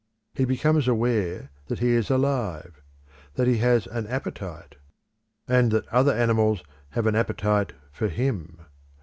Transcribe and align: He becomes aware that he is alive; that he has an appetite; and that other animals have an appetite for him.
He 0.33 0.45
becomes 0.45 0.87
aware 0.87 1.51
that 1.67 1.77
he 1.77 1.89
is 1.91 2.09
alive; 2.09 2.81
that 3.35 3.45
he 3.45 3.57
has 3.59 3.85
an 3.85 4.07
appetite; 4.07 4.77
and 5.47 5.71
that 5.71 5.87
other 5.89 6.11
animals 6.11 6.63
have 6.97 7.05
an 7.05 7.13
appetite 7.15 7.73
for 7.91 8.07
him. 8.07 8.61